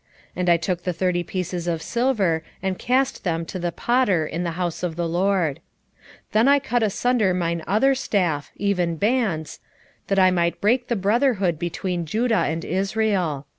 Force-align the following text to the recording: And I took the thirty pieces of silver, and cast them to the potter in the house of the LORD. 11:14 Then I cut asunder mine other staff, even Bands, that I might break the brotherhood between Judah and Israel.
And 0.35 0.49
I 0.49 0.57
took 0.57 0.81
the 0.81 0.93
thirty 0.93 1.21
pieces 1.21 1.67
of 1.67 1.79
silver, 1.79 2.41
and 2.63 2.79
cast 2.79 3.23
them 3.23 3.45
to 3.45 3.59
the 3.59 3.71
potter 3.71 4.25
in 4.25 4.41
the 4.41 4.53
house 4.57 4.81
of 4.81 4.95
the 4.95 5.07
LORD. 5.07 5.57
11:14 5.59 5.61
Then 6.31 6.47
I 6.47 6.57
cut 6.57 6.81
asunder 6.81 7.35
mine 7.35 7.63
other 7.67 7.93
staff, 7.93 8.49
even 8.55 8.95
Bands, 8.95 9.59
that 10.07 10.17
I 10.17 10.31
might 10.31 10.59
break 10.59 10.87
the 10.87 10.95
brotherhood 10.95 11.59
between 11.59 12.07
Judah 12.07 12.45
and 12.47 12.65
Israel. 12.65 13.45